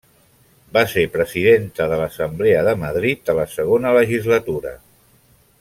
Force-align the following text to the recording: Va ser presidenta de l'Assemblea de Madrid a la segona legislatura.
Va 0.77 0.81
ser 0.93 1.03
presidenta 1.17 1.87
de 1.93 1.99
l'Assemblea 2.03 2.65
de 2.71 2.75
Madrid 2.87 3.33
a 3.35 3.39
la 3.43 3.47
segona 3.59 3.93
legislatura. 4.01 4.77